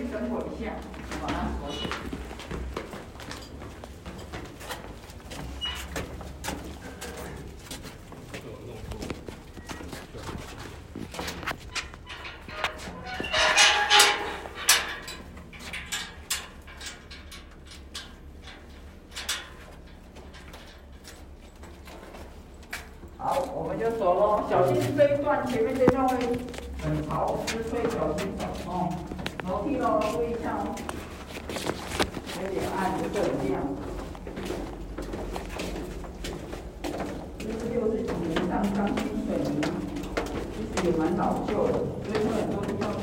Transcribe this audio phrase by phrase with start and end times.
[0.00, 0.72] 先等我一下，
[1.20, 1.68] 把它锁。
[23.18, 26.16] 好，我们就走喽，小心这一段，前面这段会
[26.82, 28.32] 很潮湿，所以小心
[29.50, 30.62] 楼梯喽，注意一下哦，
[32.40, 33.18] 有点暗，有点
[33.48, 33.60] 亮。
[37.36, 39.58] 这是六十几年上钢筋水泥，
[40.54, 42.82] 其实也蛮老旧的，所以说很多地方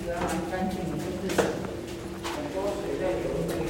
[0.00, 0.94] 只要很干净，就
[1.28, 1.42] 是
[2.24, 3.61] 很多水在流。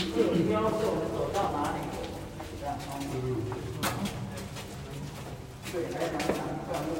[0.00, 1.78] 标示我们走到哪里，
[2.58, 3.10] 这样方便。
[5.70, 6.90] 对，还有哪哪一段路？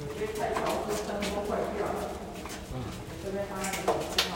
[0.00, 1.90] 有些太潮湿，灯都坏掉了。
[2.74, 2.76] 嗯。
[3.22, 3.94] 这边安安有灯
[4.32, 4.34] 哦。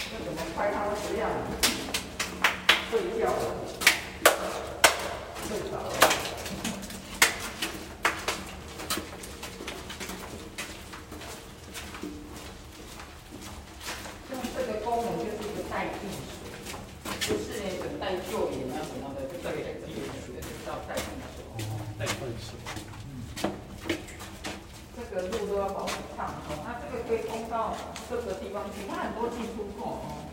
[0.00, 1.30] 这怎么开它都不亮？
[2.90, 3.32] 睡觉了。
[5.48, 5.80] 睡着了。
[15.70, 16.30] 带进水，
[17.20, 17.48] 就是
[18.12, 20.36] 那种带旧盐啊什么的，就对的，这个水
[20.66, 21.40] 叫带进水。
[21.48, 22.52] 哦，带进水。
[23.08, 23.48] 嗯。
[24.94, 27.74] 这个路都要保持畅通，它这个可以通到
[28.10, 30.28] 各个地方去，它很多进出口哦，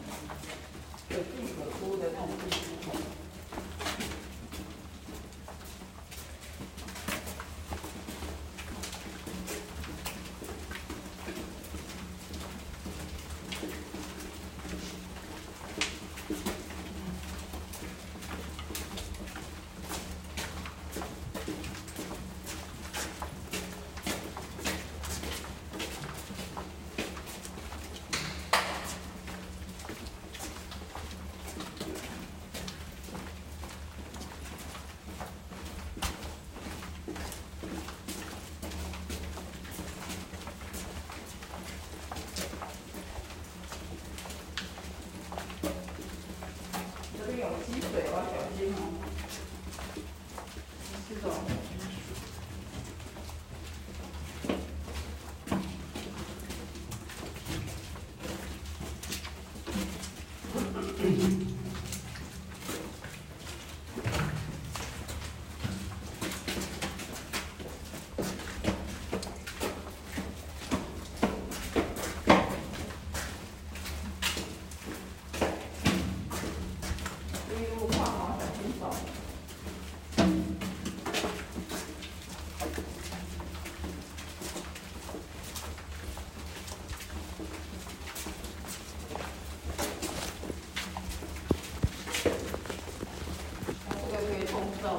[1.10, 2.59] 有进可出的那种进出口。
[47.30, 48.90] 这有积水了小心啊
[51.08, 51.32] 这种
[94.82, 94.92] 到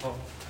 [0.00, 0.41] 好。